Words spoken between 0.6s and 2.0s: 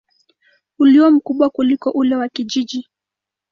ulio mkubwa kuliko